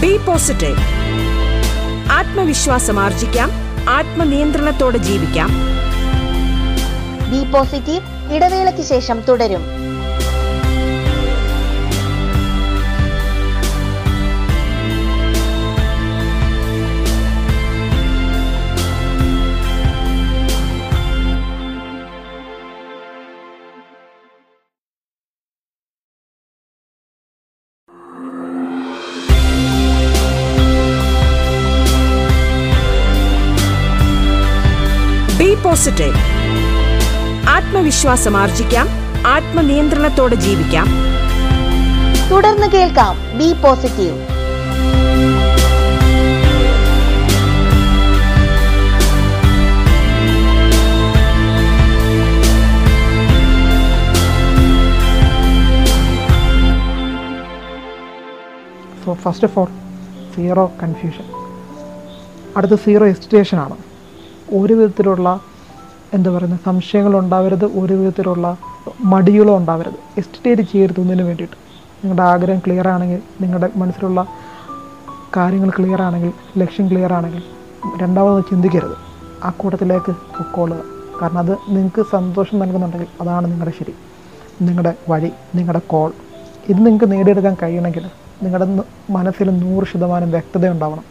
ബി 0.00 0.16
പോസിറ്റീവ് 0.16 0.76
ആത്മവിശ്വാസം 2.12 3.00
ആർജിക്കാം. 3.00 3.50
ആത്മനിയന്ത്രണത്തോടെ 3.88 4.98
ജീവിക്കാം. 4.98 5.50
ബി 7.30 7.50
പോസിറ്റീവ് 7.50 8.34
ഇടവേളയ്ക്ക് 8.34 8.82
ശേഷം 8.82 9.20
തുടരും. 9.28 9.89
ആത്മവിശ്വാസം 38.00 38.36
ആർജിക്കാം. 38.36 38.86
ആത്മനിയന്ത്രണത്തോടെ 39.26 40.36
ജീവിക്കാം. 40.44 40.86
തുടർന്ന് 42.30 42.66
കേൾക്കാം 42.74 43.16
be 43.38 43.48
positive. 43.62 44.16
So 59.04 59.12
first 59.14 59.44
of 59.44 59.58
all 59.58 59.70
zero 60.36 60.66
confusion 60.82 61.28
അടുത്ത 62.56 62.74
സീറോ 62.86 63.06
എസ്റ്റിറ്റേഷനാണ് 63.06 63.78
ഒരു 64.62 64.74
വിധത്തിലുള്ള 64.74 65.28
എന്താ 66.14 66.30
പറയുന്നത് 66.30 66.60
സംശയങ്ങൾ 66.64 67.18
ഉണ്ടാവരുത് 67.18 67.64
ഒരു 67.64 67.94
വിധത്തിലുള്ള 67.94 68.56
മടികളോ 69.00 69.56
ഉണ്ടാവരുത്. 69.56 69.94
എസ്റ്റിറ്റേറ്റ് 70.18 70.62
ചെയ്യരുത് 70.62 71.00
ഒന്നിനു 71.00 71.22
വേണ്ടിയിട്ട്. 71.22 71.56
നിങ്ങളുടെ 72.04 72.22
ആഗ്രഹം 72.22 72.58
ക്ലിയർ 72.58 72.88
ആണെങ്കിൽ 72.88 73.22
നിങ്ങളുടെ 73.40 73.70
മനസ്സിലുള്ള 73.76 74.26
കാര്യങ്ങൾ 75.36 75.70
ക്ലിയർ 75.70 76.02
ആണെങ്കിൽ 76.02 76.32
ലക്ഷ്യം 76.58 76.90
ക്ലിയർ 76.90 77.12
ആണെങ്കിൽ 77.12 77.42
രണ്ടാമത് 77.96 78.44
ചിന്തിക്കരുത്. 78.50 78.96
ആ 79.44 79.50
കൂട്ടത്തിലേക്ക് 79.50 80.12
പൊക്കോളുക. 80.12 80.82
കാരണം 81.22 81.38
അത് 81.38 81.52
നിങ്ങൾക്ക് 81.68 82.04
സന്തോഷം 82.10 82.58
നൽകുന്നുണ്ടെങ്കിൽ 82.58 83.06
അതാണ് 83.20 83.46
നിങ്ങളുടെ 83.50 83.72
ശരി. 83.78 83.94
നിങ്ങളുടെ 84.62 84.94
വഴി 85.08 85.30
നിങ്ങളുടെ 85.54 85.78
കോൾ 85.86 86.12
ഇത് 86.68 86.86
നിങ്ങൾക്ക് 86.86 87.12
നേടിയെടുക്കാൻ 87.12 87.56
കഴിയണമെങ്കിൽ 87.62 88.10
നിങ്ങളുടെ 88.42 88.66
മനസ്സിൽ 89.10 89.50
നൂറ് 89.50 89.84
ശതമാനം 89.92 90.30
വ്യക്തത 90.30 90.68
ഉണ്ടാവണം 90.68 91.04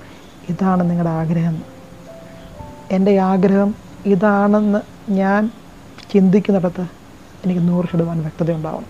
ഇതാണ് 0.49 0.89
നിങ്ങളുടെ 0.89 1.09
ആഗ്രഹം. 1.09 1.57
എന്റെ 2.91 3.17
ആഗ്രഹം 3.17 3.88
ഇതാണെന്ന് 4.05 4.79
ഞാൻ 5.11 5.51
ചിന്തിക്കുന്നിടത്ത് 6.11 6.81
എനിക്ക് 7.45 7.67
നൂറ് 7.67 7.85
ശതമാനം 7.93 8.21
വ്യക്തത 8.21 8.51
ഉണ്ടാവണം. 8.51 8.85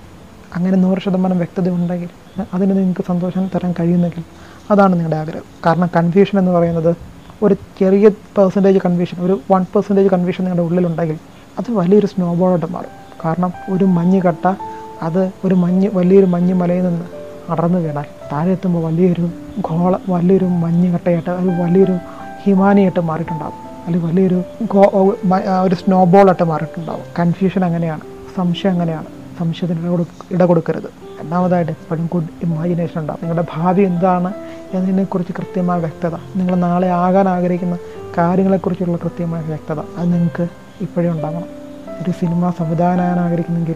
അങ്ങനെ 0.55 0.77
നൂറ് 0.77 0.99
ശതമാനം 1.05 1.37
വ്യക്തത 1.37 1.69
ഉണ്ടെങ്കിൽ 1.69 2.09
അതിന് 2.53 2.71
നിങ്ങൾക്ക് 2.71 3.01
സന്തോഷം 3.07 3.51
തരാൻ 3.55 3.73
കഴിയുന്നെങ്കിൽ 3.79 4.23
അതാണ് 4.71 4.93
നിങ്ങളുടെ 4.93 5.15
ആഗ്രഹം. 5.15 5.43
കാരണം 5.65 5.89
കൺഫ്യൂഷൻ 5.95 6.39
എന്ന് 6.39 6.51
പറയുന്നത് 6.51 6.95
ഒരു 7.43 7.53
ചെറിയ 7.53 8.09
പെർസെന്റേജ് 8.09 8.79
കൺഫ്യൂഷൻ 8.85 9.21
ഒരു 9.21 9.41
വൺ 9.51 9.65
പെർസെന്റേജ് 9.75 10.09
കൺഫ്യൂഷൻ 10.09 10.43
നിങ്ങളുടെ 10.43 10.67
ഉള്ളിലുണ്ടെങ്കിൽ 10.67 11.17
അത് 11.59 11.71
വലിയൊരു 11.71 12.05
സ്നോബോളായിട്ട് 12.05 12.65
മാറും. 12.65 12.89
കാരണം 13.25 13.53
ഒരു 13.69 13.85
മഞ്ഞ് 13.85 14.21
കട്ട 14.21 14.55
അത് 15.01 15.31
ഒരു 15.45 15.55
മഞ്ഞ് 15.55 15.89
വലിയൊരു 15.93 16.25
മഞ്ഞ് 16.25 16.53
മലയിൽ 16.53 16.83
നിന്ന് 16.83 17.05
അടർന്നു 17.51 17.79
വീണാൽ 17.79 18.05
താഴെ 18.31 18.51
എത്തുമ്പോൾ 18.51 18.83
വലിയൊരു 18.83 19.29
ഗോള 19.59 19.97
വലിയൊരു 20.09 20.45
മഞ്ഞ് 20.45 20.93
കട്ടയായിട്ട് 20.93 21.29
അത് 21.29 21.61
വലിയൊരു 21.61 21.97
ഹിമാനിയായിട്ട് 22.43 22.99
മാറിയിട്ടുണ്ടാകും. 22.99 23.68
അല്ലെങ്കിൽ 23.85 24.09
വലിയൊരു 24.09 24.43
ഒരു 25.63 25.75
സ്നോബോളായിട്ട് 25.75 26.43
മാറിയിട്ടുണ്ടാകും 26.43 27.07
കൺഫ്യൂഷൻ 27.19 27.65
അങ്ങനെയാണ്. 27.65 28.01
സംശയം 28.37 28.71
അങ്ങനെയാണ്. 28.71 29.05
സംശയത്തിന് 29.39 30.05
ഇട 30.31 30.43
കൊടുക്കരുത് 30.43 30.89
രണ്ടാമതായിട്ട് 31.21 31.71
എപ്പോഴും 31.71 32.09
ഗുഡ് 32.13 32.27
ഇമാജിനേഷൻ 32.43 33.01
ഉണ്ടാവും. 33.01 33.19
നിങ്ങളുടെ 33.23 33.47
ഭാവി 33.53 33.83
എന്താണ് 33.83 34.33
എന്നതിനെക്കുറിച്ച് 34.73 35.33
കൃത്യമായ 35.33 35.79
വ്യക്തത. 35.79 36.15
നിങ്ങൾ 36.35 36.55
നാളെ 36.55 36.89
ആകാൻ 36.89 37.29
ആഗ്രഹിക്കുന്ന 37.29 37.77
കാര്യങ്ങളെക്കുറിച്ചുള്ള 38.17 38.97
കൃത്യമായ 38.97 39.41
വ്യക്തത. 39.41 39.79
അത് 39.79 40.13
നിങ്ങൾക്ക് 40.13 40.47
ഇപ്പോഴേ 40.81 41.09
ഉണ്ടാകണം 41.09 41.45
ഒരു 42.03 42.11
സിനിമ 42.11 42.49
സംവിധാനം 42.49 43.01
ആഗ്രഹിക്കുന്നെങ്കിൽ 43.01 43.75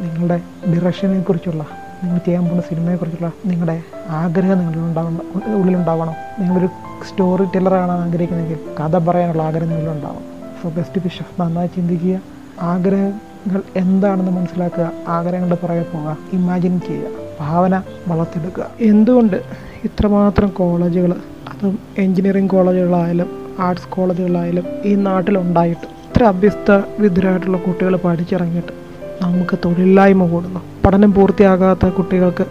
നിങ്ങളുടെ 0.00 0.40
ഡിറക്ഷനെ 0.72 1.20
കുറിച്ചുള്ള 1.20 1.66
നിങ്ങൾ 2.02 2.18
ചെയ്യാൻ 2.18 2.42
പോകുന്ന 2.44 2.62
സിനിമയെക്കുറിച്ചുള്ള 2.68 3.32
നിങ്ങളുടെ 3.46 3.82
ആഗ്രഹം 4.08 4.58
നിങ്ങളുടെ 4.58 4.78
ഉണ്ടാവണം 4.78 5.20
ഉള്ളിലുണ്ടാവണം. 5.58 6.14
നിങ്ങളൊരു 6.40 6.68
സ്റ്റോറി 7.08 7.44
ടെല്ലറാണ് 7.44 7.92
ആഗ്രഹിക്കുന്നതെങ്കിൽ 7.92 8.58
കഥ 8.80 8.98
പറയാനുള്ള 8.98 9.42
ആഗ്രഹം 9.42 9.68
നിങ്ങളിലുണ്ടാവണം 9.68 10.24
സോ 10.62 10.68
ബെസ്റ്റ് 10.68 11.00
വിഷസ് 11.04 11.40
നന്നായി 11.40 11.66
ചിന്തിക്കുക. 11.66 12.20
ആഗ്രഹങ്ങൾ 12.60 13.62
എന്താണെന്ന് 13.76 14.32
മനസ്സിലാക്കുക. 14.32 14.92
ആഗ്രഹങ്ങളുടെ 15.08 15.56
പുറകെ 15.62 15.82
പോവുക. 15.82 16.16
ഇമാജിൻ 16.32 16.80
ചെയ്യുക. 16.80 17.08
ഭാവന 17.40 17.82
വളർത്തിയെടുക്കുക. 18.08 18.66
എന്തുകൊണ്ട് 18.80 19.42
ഇത്രമാത്രം 19.84 20.48
കോളേജുകൾ 20.48 21.12
അതും 21.48 21.78
എഞ്ചിനീയറിംഗ് 21.98 22.50
കോളേജുകളായാലും 22.50 23.30
ആർട്സ് 23.60 23.88
കോളേജുകളായാലും 23.88 24.64
ഈ 24.84 24.94
നാട്ടിലുണ്ടായിട്ട് 24.94 25.86
ഇത്ര 25.86 26.24
അഭ്യസ്ത 26.24 26.82
വിദ്യരായിട്ടുള്ള 26.98 27.58
കുട്ടികൾ 27.58 27.96
പഠിച്ചിറങ്ങിയിട്ട് 27.96 28.81
നമുക്ക് 29.22 29.58
തൊഴിലില്ലായ്മ 29.64 30.26
കൂടുന്നു. 30.26 30.60
പഠനം 30.84 31.14
പൂർത്തിയാകാത്ത 31.14 31.88
കുട്ടികൾക്ക് 31.88 32.44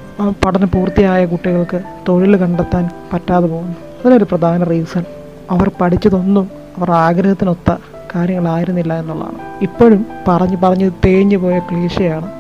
പഠനം 0.45 0.69
പൂർത്തിയായ 0.73 1.25
കുട്ടികൾക്ക് 1.25 1.81
തൊഴിൽ 2.07 2.35
കണ്ടെത്താൻ 2.37 2.89
പറ്റാതെ 3.13 3.47
പോകുന്നു. 3.47 3.75
അതിനൊരു 3.99 4.23
പ്രധാന 4.23 4.63
റീസൺ 4.63 5.03
അവർ 5.51 5.71
പഠിച്ചതൊന്നും 5.81 6.49
അവർ 6.77 6.91
ആഗ്രഹത്തിനൊത്ത 6.91 7.75
കാര്യങ്ങളായിരുന്നില്ല 8.15 8.99
എന്നുള്ളതാണ്. 8.99 9.37
ഇപ്പോഴും 9.61 10.05
പറഞ്ഞ് 10.27 10.57
പറഞ്ഞ് 10.57 10.91
തേഞ്ഞു 11.05 11.37
പോയ 11.37 11.59
ക്ലീശയാണ് 11.59 12.31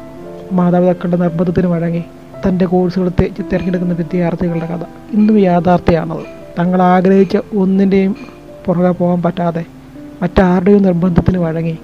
മാതാപിതാക്കളുടെ 0.53 1.17
നിർബന്ധത്തിന് 1.17 1.67
വഴങ്ങി 1.67 2.03
തന്റെ 2.47 2.65
കോഴ്സുകൾ 2.65 3.11
തിരഞ്ഞെടുക്കുന്ന 3.19 3.93
വിദ്യാർത്ഥികളുടെ 3.93 4.65
കഥ. 4.65 4.83
ഇന്നും 5.11 5.39
യാഥാർത്ഥ്യമാണത് 5.39 6.25
തങ്ങൾ 6.59 6.81
ആഗ്രഹിച്ച 6.81 7.37
ഒന്നിന്റെയും 7.55 8.15
പുറകെ 8.65 8.91
പോകാൻ 8.91 9.21
പറ്റാതെ 9.21 9.65
മറ്റാരുടെയും 10.21 10.83
നിർബന്ധത്തിന് 10.83 11.37
വഴങ്ങി 11.37 11.77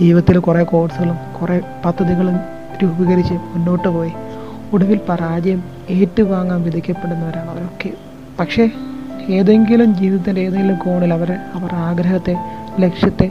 ജീവിതത്തിൽ 0.00 0.38
കുറേ 0.38 0.62
കോഴ്സുകളും 0.62 1.16
കുറേ 1.40 1.60
പദ്ധതികളും 1.84 2.36
രൂപീകരിച്ച് 2.82 3.34
മുന്നോട്ട് 3.34 3.88
പോയി. 3.88 4.12
ഒടുവിൽ 4.72 5.00
പരാജയം 5.08 5.64
ഏറ്റുവാങ്ങാൻ 5.90 6.62
വിധിക്കപ്പെടുന്നവരാണ് 6.62 7.50
അവരൊക്കെ. 7.50 7.90
പക്ഷേ 8.40 8.70
ഏതെങ്കിലും 9.28 9.94
ജീവിതത്തിന്റെ 9.94 10.40
ഏതെങ്കിലും 10.40 10.76
കോണിൽ 10.76 11.12
അവർ 11.12 11.32
അവർ 11.32 11.74
ആഗ്രഹത്തെ 11.74 12.36
ലക്ഷ്യത്തെ 12.80 13.30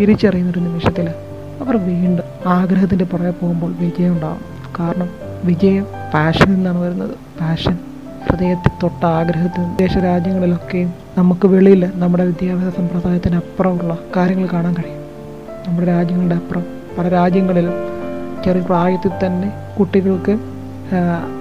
തിരിച്ചറിയുന്ന 0.00 0.50
ഒരു 0.50 0.58
നിമിഷത്തിൽ 0.58 1.08
അവർ 1.60 1.76
വീണ്ടും 1.76 2.24
ആഗ്രഹത്തിന്റെ 2.46 3.04
പുറകെ 3.04 3.30
പോകുമ്പോൾ 3.30 3.74
വിജയം 3.76 4.12
ഉണ്ടാകും 4.12 4.40
കാരണം 4.80 5.08
വിജയം 5.44 5.86
പാഷനിൽ 6.14 6.54
നിന്നാണ് 6.54 6.78
വരുന്നത്. 6.78 7.14
പാഷൻ 7.40 7.78
ഹൃദയത്തിൽ 8.30 8.70
തൊട്ട 8.82 9.04
ആഗ്രഹത്തിൽ 9.04 9.60
വിദേശ 9.60 9.98
രാജ്യങ്ങളിലൊക്കെയും 9.98 10.94
നമുക്ക് 11.18 11.48
വെളിയിൽ 11.48 11.92
നമ്മുടെ 11.94 12.24
വിദ്യാഭ്യാസ 12.24 12.76
സമ്പ്രദായത്തിനപ്പുറമുള്ള 12.76 13.98
കാര്യങ്ങൾ 14.16 14.48
കാണാൻ 14.52 14.74
കഴിയും. 14.74 15.05
നമ്മുടെ 15.66 15.86
രാജ്യങ്ങളുടെ 15.86 16.34
അപ്പുറം 16.34 16.64
പല 16.98 17.08
രാജ്യങ്ങളിലും 17.08 17.74
ചെറിയ 18.44 18.62
പ്രായത്തിൽ 18.62 19.12
തന്നെ 19.22 19.48
കുട്ടികൾക്ക് 19.78 20.34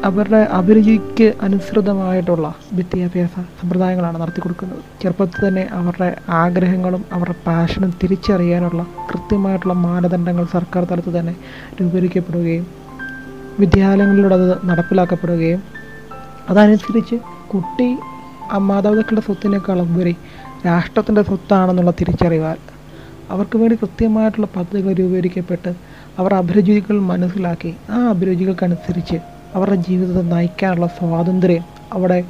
അവരുടെ 0.03 0.39
അഭിരുചിക്ക് 0.51 1.34
അനുസൃതമായിട്ടുള്ള 1.41 2.48
വിദ്യാഭ്യാസ 2.74 3.36
സമ്പ്രദായങ്ങളാണ് 3.60 4.22
നടത്തി 4.22 4.41
കൊടുക്കുന്നത്. 4.41 4.79
ചെറുപ്പത്തിൽ 5.01 5.48
തന്നെ 5.48 5.63
അവരുടെ 5.72 6.15
ആഗ്രഹങ്ങളും 6.27 7.05
അവരുടെ 7.13 7.36
പാഷനും 7.46 7.94
തിരിച്ചറിയാനുള്ള 8.03 8.86
കൃത്യമായിട്ടുള്ള 9.12 9.74
മാനദണ്ഡങ്ങൾ 9.74 10.46
സർക്കാർ 10.46 10.84
തലത്തിൽ 10.84 11.20
തന്നെ 11.20 11.36
രൂപീകരിക്കപ്പെടുകയും 11.82 12.65
വിദ്യാലയങ്ങളിലൂടെ 13.60 14.36
അത് 14.36 14.48
നടപ്പിലാക്കപ്പെടുകയും 14.70 15.62
അതനുസരിച്ച് 16.50 17.17
കുട്ടി 17.48 17.89
മാതാപിതാക്കളുടെ 18.62 19.22
സ്വത്തിനേക്കാൾ 19.22 19.82
ഉപരി 19.82 20.15
രാഷ്ട്രത്തിന്റെ 20.65 21.22
സ്വത്താണെന്നുള്ള 21.22 21.91
തിരിച്ചറിവാൽ 21.91 22.58
അവർക്ക് 23.32 23.58
വേണ്ടി 23.58 23.75
കൃത്യമായിട്ടുള്ള 23.82 24.48
പദ്ധതികൾ 24.55 24.94
രൂപീകരിക്കപ്പെട്ട് 24.94 25.72
അവർ 26.20 26.34
അഭിരുചികൾ 26.34 27.00
മനസ്സിലാക്കി. 27.12 27.75
ആ 27.89 28.10
അഭിരുചികൾക്കനുസരിച്ച് 28.10 29.17
അവരുടെ 29.55 29.75
ജീവിതത്തെ 29.75 30.22
നയിക്കാനുള്ള 30.22 30.88
സ്വാതന്ത്ര്യം 30.88 31.63
അവിടെ 31.94 32.24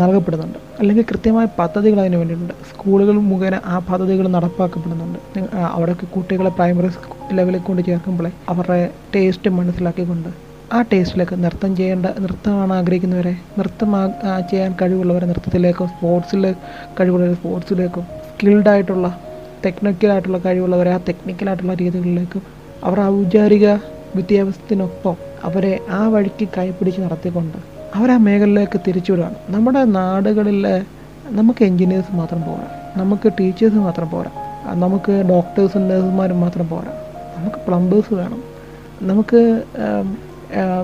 നൽകപ്പെടുന്നുണ്ട്. 0.00 0.58
അല്ലെങ്കിൽ 0.80 1.04
കൃത്യമായ 1.10 1.46
പദ്ധതികൾ 1.58 2.00
അതിന് 2.00 2.16
വേണ്ടിയിട്ടുണ്ട്. 2.16 2.54
സ്കൂളുകൾ 2.70 3.12
മുഖേന 3.12 3.60
ആ 3.64 3.78
പദ്ധതികൾ 3.78 4.28
നടപ്പാക്കപ്പെടുന്നുണ്ട്. 4.28 5.18
അവിടേക്ക് 5.76 6.08
കുട്ടികളെ 6.16 6.50
പ്രൈമറി 6.50 6.90
ലെവലിൽ 7.32 7.60
കൊണ്ട് 7.60 7.82
ചേർക്കുമ്പോൾ 7.86 8.26
അവരുടെ 8.48 8.90
ടേസ്റ്റ് 9.14 9.50
മനസ്സിലാക്കിക്കൊണ്ട് 9.50 10.28
ആ 10.72 10.82
ടേസ്റ്റിലേക്ക് 10.92 11.44
നൃത്തം 11.44 11.76
ചെയ്യേണ്ട 11.76 12.06
നൃത്തമാണ് 12.20 12.72
ആഗ്രഹിക്കുന്നവരെ. 12.72 13.34
നൃത്തം 13.58 13.94
ചെയ്യാൻ 14.50 14.74
കഴിവുള്ളവരെ 14.82 15.26
നൃത്തത്തിലേക്കോ 15.26 15.86
സ്പോർട്സിൽ 15.86 16.54
കഴിവുള്ളവരെ 17.00 17.34
സ്പോർട്സിലേക്കോ 17.34 18.02
സ്കിൽഡ് 18.30 18.68
ആയിട്ടുള്ള 18.68 19.06
ടെക്നിക്കലായിട്ടുള്ള 19.64 20.38
കഴിവുള്ളവരെ 20.38 20.90
ആ 20.90 20.96
ടെക്നിക്കലായിട്ടുള്ള 20.96 21.74
രീതികളിലേക്ക് 21.74 22.40
അവർ 22.84 23.00
ഔപചാരിക 23.00 23.72
വിദ്യാഭ്യാസത്തിനൊപ്പം 24.16 25.16
അവരെ 25.44 25.80
ആ 25.90 26.08
വഴിക്ക് 26.08 26.48
കൈപിടിച്ച് 26.58 27.00
നടത്തിക്കൊണ്ട് 27.00 27.58
ആ 27.96 28.16
മേഖലയിലേക്ക് 28.16 28.80
തിരിച്ചുവിടുകയാണ് 28.86 29.34
നമ്മുടെ 29.48 29.84
നാടുകളിൽ 29.84 30.84
നമുക്ക് 31.30 31.64
എൻജിനീയേഴ്സ് 31.64 32.14
മാത്രം 32.16 32.42
പോരാ. 32.42 32.92
നമുക്ക് 32.96 33.32
ടീച്ചേഴ്സ് 33.40 33.76
മാത്രം 33.76 34.10
പോരാ. 34.10 34.30
നമുക്ക് 34.74 35.24
ഡോക്ടേഴ്സും 35.30 35.88
നഴ്സുമാരും 35.88 36.40
മാത്രം 36.40 36.68
പോരാ. 36.68 36.92
നമുക്ക് 37.38 37.56
പ്ലംബേഴ്സ് 37.56 38.14
വേണം. 38.14 38.42
നമുക്ക് 39.02 39.62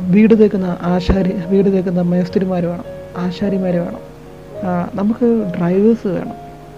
വീട് 0.01 0.39
തേക്കുന്ന 0.39 0.77
ആശാരി 0.81 1.33
വീട് 1.47 1.73
തേക്കുന്ന 1.73 2.01
മേസ്തിരിമാർ 2.03 2.67
വേണം. 2.67 2.85
ആശാരിമാർ 3.17 3.77
വേണം. 3.77 4.01
നമുക്ക് 4.95 5.53
ഡ്രൈവേഴ്സ് 5.59 6.07
വേണം. 6.07 6.37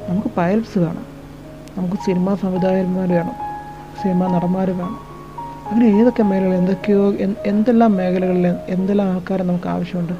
നമുക്ക് 0.08 0.28
പൈലറ്റ്സ് 0.36 0.78
വേണം. 0.78 1.15
നമുക്ക് 1.78 1.96
സിനിമാ 2.06 2.34
സംവിധായകന്മാർ 2.34 3.08
വേണം 3.12 3.34
സിനിമാ 4.02 4.26
നടന്മാർ 4.26 4.70
വേണം. 4.70 4.98
അങ്ങനെ 5.70 5.86
ഏതൊക്കെ 5.98 6.22
മേഖലകൾ 6.22 6.54
എന്തൊക്കെയോ 6.54 7.12
എന്തെല്ലാം 7.46 7.92
മേഖലകളിൽ 7.96 8.46
എന്തെല്ലാം 8.68 9.12
ആൾക്കാരെ 9.12 9.42
നമുക്ക് 9.42 9.68
ആവശ്യമുണ്ട്? 9.68 10.12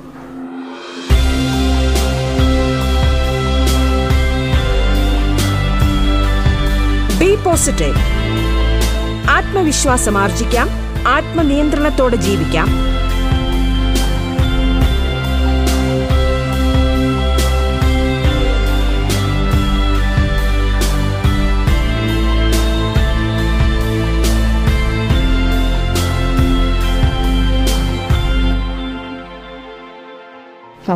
ബി 7.20 7.44
പോസിറ്റീവ് 7.44 7.96
ആത്മവിശ്വാസം 9.30 10.18
ആർജിക്കാം. 10.18 10.68
ആത്മനിയന്ത്രണത്തോടെ 11.08 12.16
ജീവിക്കാം. 12.16 12.85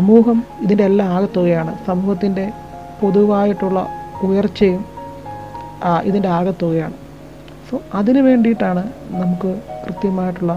സമൂഹം 0.01 0.45
ഇതിന്റെ 0.61 0.85
എല്ലാം 0.85 1.09
ആകത്തുകയാണ്. 1.09 1.73
സമൂഹത്തിന്റെ 1.87 2.53
പൊതുവായിട്ടുള്ള 3.01 3.79
ഉയർച്ചയും 4.23 4.85
ഇതിന്റെ 6.05 6.29
ആകത്തുകയാണ്. 6.29 6.95
സോ 7.71 7.81
അതിന് 7.95 8.19
വേണ്ടിയിട്ടാണ് 8.19 8.83
നമുക്ക് 9.11 9.51
കൃത്യമായിട്ടുള്ള 9.87 10.53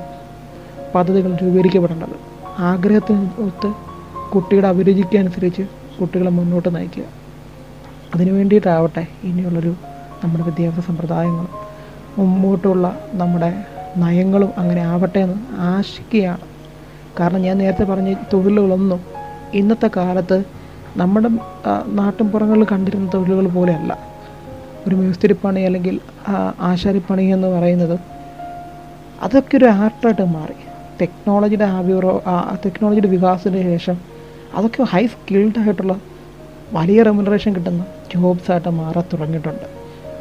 പദ്ധതികൾ 0.96 1.36
രൂപീകരിക്കപ്പെടേണ്ടത്. 1.42 2.16
ആഗ്രഹത്തിന് 2.60 3.42
ഒത്ത് 3.42 3.70
കുട്ടിയുടെ 4.34 4.68
അഭിരുചിക്ക് 4.68 5.18
അനുസരിച്ച് 5.18 5.64
കുട്ടികളെ 6.02 6.30
മുന്നോട്ട് 6.30 6.76
നയിക്കുക. 6.76 7.04
അതിനു 8.16 8.32
വേണ്ടിയിട്ടാവട്ടെ 8.32 9.08
ഇനിയുള്ളൊരു 9.24 9.76
നമ്മുടെ 10.24 10.44
വിദ്യാഭ്യാസ 10.44 10.86
സമ്പ്രദായങ്ങളും 10.86 11.54
മുമ്പോട്ടുള്ള 12.18 13.00
നമ്മുടെ 13.14 13.64
നയങ്ങളും 13.98 14.52
അങ്ങനെ 14.58 14.82
ആവട്ടെ 14.82 15.20
എന്ന് 15.20 15.40
ആശിക്കുകയാണ്. 15.70 16.46
കാരണം 17.20 17.42
ഞാൻ 17.42 17.58
നേരത്തെ 17.58 17.84
പറഞ്ഞ 17.84 18.14
തൊഴിലുകളൊന്നും 18.34 19.13
ഇന്നത്തെ 19.54 19.90
കാലത്ത് 19.98 20.44
നമ്മുടെ 20.98 21.30
നാട്ടിൻ 21.30 21.96
നാട്ടിൻപുറങ്ങളിൽ 21.96 22.66
കണ്ടിരുന്ന 22.72 23.12
തൊഴിലുകൾ 23.14 23.48
പോലെയല്ല. 23.48 23.98
ഒരു 24.88 24.96
മേസ്തിരിപ്പണി 24.96 25.62
അല്ലെങ്കിൽ 25.62 26.00
ആശാരിപ്പണി 26.60 27.24
എന്ന് 27.24 27.48
പറയുന്നത് 27.48 28.00
അതൊക്കെ 29.22 29.58
ഒരു 29.58 29.66
ആർട്ടായിട്ട് 29.66 30.26
മാറി. 30.34 30.58
ടെക്നോളജിയുടെ 31.02 31.64
ആവിറോ 31.64 32.24
ടെക്നോളജിയുടെ 32.66 33.08
വികാസത്തിന് 33.08 33.64
ശേഷം 33.64 33.98
അതൊക്കെ 34.56 34.84
ഹൈ 34.84 35.06
സ്കിൽഡ് 35.06 35.60
ആയിട്ടുള്ള 35.60 35.96
വലിയ 36.74 37.04
റെമുനറേഷൻ 37.04 37.56
കിട്ടുന്ന 37.56 37.86
ജോബ്സ് 38.16 38.52
ആയിട്ട് 38.52 38.70
മാറാൻ 38.70 39.04
തുടങ്ങിയിട്ടുണ്ട്. 39.14 39.68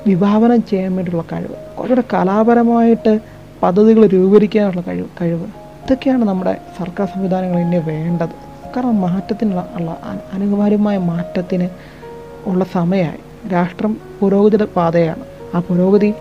വിഭാവനം 0.06 0.62
ചെയ്യാൻ 0.62 0.96
വേണ്ടിയുള്ള 0.96 1.24
കഴിവ് 1.32 1.56
കുറച്ചുകൂടെ 1.76 2.04
കലാപരമായിട്ട് 2.14 3.20
പദ്ധതികൾ 3.62 4.06
രൂപീകരിക്കാനുള്ള 4.06 4.80
കഴിവ് 4.80 5.08
കഴിവ്. 5.20 5.46
ഇതൊക്കെയാണ് 5.84 6.24
നമ്മുടെ 6.24 6.56
സർക്കാർ 6.78 7.06
സംവിധാനങ്ങൾ 7.14 7.60
ഇനി 7.60 7.76
വേണ്ടത്. 7.76 8.51
കാരണം 8.76 9.00
മാറ്റത്തിനുള്ള 9.00 9.68
ഉള്ള 9.74 9.90
അനിവാര്യമായ 10.32 10.98
മാറ്റത്തിന് 10.98 11.68
ഉള്ള 12.46 12.64
സമയമായി. 12.64 13.48
രാഷ്ട്രം 13.52 13.96
പുരോഗതിയുടെ 14.20 14.64
പാതയാണ്. 14.64 15.24
ആ 15.54 15.60
പുരോഗതി 15.60 16.14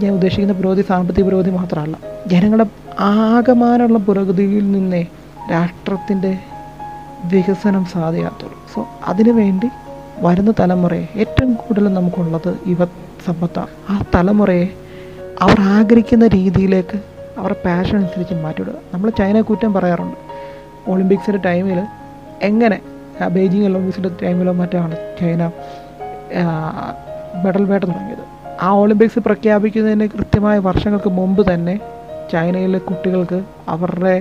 ഞാൻ 0.00 0.12
ഉദ്ദേശിക്കുന്ന 0.12 0.52
പുരോഗതി 0.52 0.82
സാമ്പത്തിക 0.82 1.24
പുരോഗതി 1.24 1.50
മാത്രമല്ല. 1.50 1.98
ജനങ്ങളുടെ 2.26 2.66
ആകമാനമുള്ള 3.00 3.98
പുരോഗതിയിൽ 3.98 4.72
നിന്നേ 4.72 5.06
രാഷ്ട്രത്തിന്റെ 5.52 6.38
വികസനം 7.24 7.84
സാധ്യമാകത്തുള്ളൂ. 7.84 8.66
സോ 8.74 8.88
അതിനുവേണ്ടി 9.04 9.68
വരുന്ന 10.18 10.52
തലമുറയെ 10.60 11.08
ഏറ്റവും 11.16 11.54
കൂടുതൽ 11.54 11.94
നമുക്കുള്ളത് 11.94 12.56
യുവ 12.68 12.84
സമ്പത്താണ്. 13.26 13.66
ആ 13.90 14.04
തലമുറയെ 14.14 14.68
അവർ 15.40 15.60
ആഗ്രഹിക്കുന്ന 15.60 16.26
രീതിയിലേക്ക് 16.26 17.00
അവരുടെ 17.38 17.62
പാഷൻ 17.64 17.96
അനുസരിച്ച് 17.96 18.34
മാറ്റിവിടുക. 18.34 18.74
നമ്മൾ 18.94 19.10
ചൈന 19.10 19.40
കുറ്റം 19.40 19.72
പറയാറുണ്ട്. 19.72 20.16
ഒളിമ്പിക്സിന്റെ 20.88 21.40
ടൈമിൽ 21.48 21.78
എങ്ങനെ 22.42 22.78
ബെയ്ജിങ് 23.36 23.64
ഒളിമ്പിക്സിന്റെ 23.64 24.10
ടൈമിലോ 24.22 24.52
മറ്റാണ് 24.52 24.96
ചൈന 25.20 25.42
മെഡൽ 27.44 27.64
വേട്ട 27.70 27.84
തുടങ്ങിയത്. 27.84 28.24
ആ 28.60 28.68
ഒളിമ്പിക്സ് 28.82 29.18
പ്രഖ്യാപിക്കുന്നതിന് 29.18 30.06
കൃത്യമായ 30.08 30.58
വർഷങ്ങൾക്ക് 30.58 31.10
മുമ്പ് 31.10 31.42
തന്നെ 31.52 31.74
ചൈനയിലെ 32.32 32.78
കുട്ടികൾക്ക് 32.78 33.38
അവരുടെ 33.68 34.14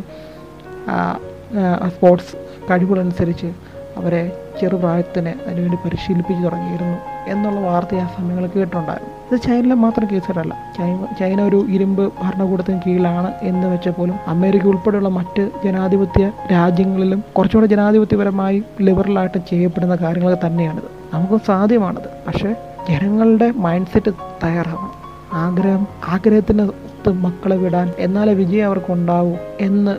സ്പോർട്സ് 1.96 2.34
കഴിവുകളനുസരിച്ച് 2.70 3.50
അവരെ 3.98 4.32
ചെറുപ്രായത്തിന് 4.62 5.30
അതിനുവേണ്ടി 5.30 5.78
പരിശീലിപ്പിച്ചു 5.78 6.44
തുടങ്ങിയിരുന്നു 6.44 6.98
എന്നുള്ള 7.32 7.60
വാർത്ത 7.60 7.96
ആ 7.96 8.10
സമയങ്ങളിൽ 8.18 8.50
കേട്ടിട്ടുണ്ടായിരുന്നു. 8.56 9.16
ഇത് 9.32 9.42
ചൈനയിലെ 9.42 9.76
മാത്രം 9.76 10.08
കേസുകളല്ല. 10.12 10.58
ചൈന 10.78 11.08
ചൈന 11.20 11.42
ഒരു 11.42 11.66
ഇരുമ്പ് 11.70 12.14
ഭരണകൂടത്തിന് 12.24 12.82
കീഴിലാണ് 12.88 13.32
എന്ന് 13.42 13.68
വെച്ച 13.68 13.88
പോലും 13.88 14.16
അമേരിക്ക 14.28 14.68
ഉൾപ്പെടെയുള്ള 14.68 15.10
മറ്റ് 15.10 15.50
ജനാധിപത്യ 15.64 16.32
രാജ്യങ്ങളിലും 16.52 17.24
കുറച്ചുകൂടെ 17.38 17.68
ജനാധിപത്യപരമായി 17.68 18.64
ലിബറലായിട്ട് 18.82 19.38
ചെയ്യപ്പെടുന്ന 19.50 19.96
കാര്യങ്ങളൊക്കെ 19.96 20.48
തന്നെയാണിത്. 20.48 21.16
നമുക്ക് 21.16 21.46
സാധ്യമാണിത്. 21.46 22.10
പക്ഷേ 22.28 22.56
ജനങ്ങളുടെ 22.90 23.52
മൈൻഡ് 23.52 23.88
സെറ്റ് 23.88 24.12
തയ്യാറാവണം. 24.44 24.92
ആഗ്രഹം 25.34 25.88
ആഗ്രഹത്തിന് 26.08 26.70
മക്കളെ 27.10 27.56
വിടാൻ 27.56 27.94
എന്നാലേ 28.00 28.34
വിജയം 28.34 28.66
അവർക്ക് 28.66 28.92
ഉണ്ടാവൂ 28.92 29.34
എന്ന് 29.60 29.92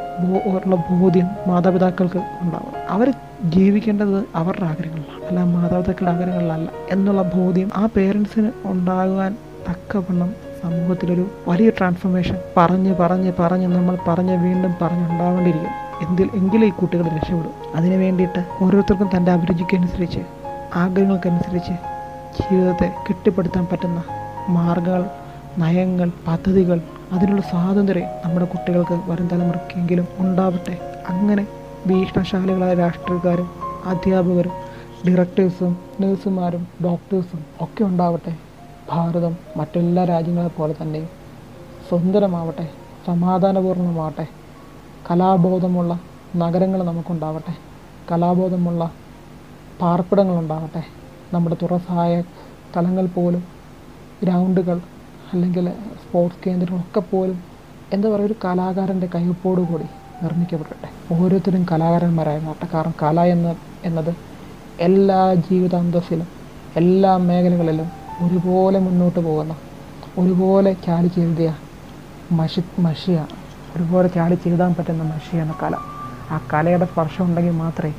ഉള്ള 0.48 0.76
ബോധ്യം 0.76 1.26
മാതാപിതാക്കൾക്ക് 1.46 2.18
ഉണ്ടാവണം. 2.18 2.72
അവർ 2.88 3.12
ജീവിക്കേണ്ടത് 3.44 4.24
അവരുടെ 4.34 4.64
ആഗ്രഹങ്ങളിലാണ് 4.64 5.24
അല്ല 5.24 5.44
മാതാപിതാക്കളുടെ 5.44 6.10
ആഗ്രഹങ്ങളിലല്ല 6.10 6.70
എന്നുള്ള 6.90 7.22
ബോധ്യം 7.22 7.70
ആ 7.76 7.88
പേരൻസിന് 7.96 8.50
ഉണ്ടാകുവാൻ 8.64 9.36
തക്കവണ്ണം 9.70 10.34
സമൂഹത്തിലൊരു 10.62 11.26
വലിയ 11.48 11.70
ട്രാൻസ്ഫോർമേഷൻ 11.70 12.36
പറഞ്ഞ് 12.56 12.94
പറഞ്ഞ് 12.94 13.32
പറഞ്ഞ് 13.38 13.66
നമ്മൾ 13.66 13.98
പറഞ്ഞ് 14.08 14.36
വീണ്ടും 14.36 14.74
പറഞ്ഞുണ്ടാവേണ്ടിയിരിക്കും. 14.82 15.70
എന്തിൽ 16.08 16.30
എങ്കിലും 16.34 16.66
ഈ 16.66 16.70
കുട്ടികൾ 16.70 17.02
രക്ഷപ്പെടും. 17.02 17.52
അതിനു 17.74 17.96
വേണ്ടിയിട്ട് 17.96 18.44
ഓരോരുത്തർക്കും 18.62 19.10
തന്റെ 19.16 19.32
അഭിരുചിക്കനുസരിച്ച് 19.32 20.18
ആഗ്രഹങ്ങൾക്കനുസരിച്ച് 20.74 21.72
ജീവിതത്തെ 22.42 22.94
കെട്ടിപ്പടുത്താൻ 23.08 23.66
പറ്റുന്ന 23.72 24.04
മാർഗങ്ങൾ 24.48 25.04
നയങ്ങൾ 25.58 26.10
പദ്ധതികൾ 26.26 26.80
അതിനുള്ള 27.12 27.40
സ്വാതന്ത്ര്യം 27.40 28.08
നമ്മുടെ 28.24 28.46
കുട്ടികൾക്ക് 28.46 29.10
വരും 29.10 29.28
തലമുറയ്ക്കെങ്കിലും 29.32 30.08
ഉണ്ടാവട്ടെ. 30.18 30.78
അങ്ങനെ 31.08 31.46
ഭീഷണശാലികളായ 31.88 32.74
രാഷ്ട്രീയക്കാരും 32.74 33.48
അധ്യാപകരും 33.86 34.54
ഡിറക്ടേഴ്സും 35.06 35.72
നഴ്സുമാരും 36.00 36.62
ഡോക്ടേഴ്സും 36.84 37.40
ഒക്കെ 37.60 37.84
ഉണ്ടാവട്ടെ. 37.84 38.32
ഭാരതം 38.90 39.34
മറ്റെല്ലാ 39.56 40.04
രാജ്യങ്ങളെ 40.04 40.48
പോലെ 40.48 40.74
തന്നെ 40.82 41.02
സുന്ദരമാവട്ടെ 41.90 42.66
സമാധാനപൂർണമാവട്ടെ 43.06 44.26
കലാബോധമുള്ള 45.10 45.92
നഗരങ്ങൾ 46.36 46.82
നമുക്കുണ്ടാവട്ടെ. 46.82 47.54
കലാബോധമുള്ള 48.10 48.82
പാർപ്പിടങ്ങളുണ്ടാവട്ടെ. 49.80 50.82
നമ്മുടെ 51.34 51.56
തുറസായ 51.62 52.12
സ്ഥലങ്ങൾ 52.68 53.06
പോലും 53.18 53.42
ഗ്രൗണ്ടുകൾ 54.22 54.78
അല്ലെങ്കിൽ 55.32 55.66
സ്പോർട്സ് 56.02 56.42
കേന്ദ്രങ്ങളൊക്കെ 56.46 57.02
പോലും 57.12 57.38
എന്താ 57.92 58.08
പറയുക 58.08 58.26
ഒരു 58.26 58.36
കലാകാരന്റെ 58.44 59.08
കയ്യൊപ്പോടു 59.14 59.60
കൂടി 59.60 59.88
നിർമ്മിക്കപ്പെടട്ടെ 60.22 60.88
ഓരോരുത്തരും 61.14 61.66
കലാകാരന്മാരായി 61.70 62.40
മാറട്ടെ 62.40 62.68
കാരണം 62.74 62.94
കല 63.02 63.20
എന്ന 63.24 63.48
എന്നത് 63.84 64.12
എല്ലാ 64.80 65.34
ജീവിതാന്തസ്സിലും 65.34 66.28
എല്ലാ 66.76 67.16
മേഖലകളിലും 67.16 67.88
ഒരുപോലെ 68.24 68.78
മുന്നോട്ട് 68.78 69.20
പോകുന്ന 69.20 69.54
ഒരുപോലെ 70.18 70.76
ചാലിച്ചെഴുതിയ 70.86 71.54
മഷി 72.32 72.62
മഷിയാണ് 72.78 73.34
ഒരുപോലെ 73.76 74.08
ചാലിച്ചെഴുതാൻ 74.08 74.74
പറ്റുന്ന 74.78 75.02
മഷിയാണ് 75.02 75.54
കല. 75.62 75.74
ആ 76.30 76.40
കലയുടെ 76.52 76.84
സ്പർശം 76.84 77.24
ഉണ്ടെങ്കിൽ 77.24 77.54
മാത്രമേ 77.64 77.94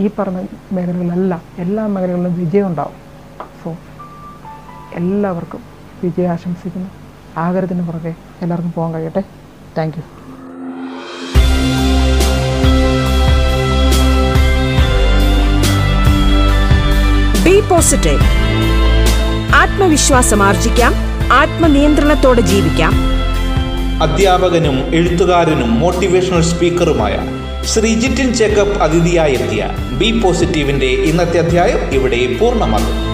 ഈ 0.00 0.10
പറഞ്ഞ 0.18 0.40
മേഖലകളിലെല്ലാം 0.72 1.42
എല്ലാ 1.58 1.86
മേഖലകളിലും 1.86 2.34
വിജയം 2.34 2.66
ഉണ്ടാവും. 2.66 2.96
സോ 3.62 3.70
എല്ലാവർക്കും 5.00 5.62
വിജയം 6.04 6.30
ആശംസിക്കുന്നു 6.30 6.90
ആഗ്രഹത്തിന് 7.36 7.86
പുറകെ 7.86 8.14
എല്ലാവർക്കും 8.42 8.72
പോകാൻ 8.76 8.92
കഴിയട്ടെ. 8.94 9.22
താങ്ക് 9.78 10.00
Be 17.60 17.66
ആത്മവിശ്വാസം 19.52 20.42
ആർജിക്കാം 20.42 20.92
ആത്മനിയന്ത്രണത്തോടെ 21.32 22.40
ജീവിക്കാം. 22.40 22.92
അധ്യാപകനും 24.02 24.94
എഴുത്തുകാരനും 24.94 25.78
മോട്ടിവേഷണൽ 25.78 26.40
സ്പീക്കറുമായ 26.42 27.14
ശ്രീ 27.64 27.94
ജിറ്റിൻ 27.94 28.32
ചേക്കപ്പ് 28.32 28.82
അതിഥിയായെത്തിയ 28.82 29.62
ബി 29.98 30.20
പോസിറ്റീവിന്റെ 30.22 30.86
ഇന്നത്തെ 30.86 31.38
അധ്യായം 31.38 31.78
ഇവിടെ 31.92 32.36
പൂർണമാകുന്നു 32.38 33.09